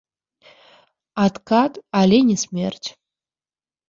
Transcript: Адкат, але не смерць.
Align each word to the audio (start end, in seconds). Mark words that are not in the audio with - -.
Адкат, 1.23 1.73
але 1.99 2.17
не 2.31 2.37
смерць. 2.45 2.89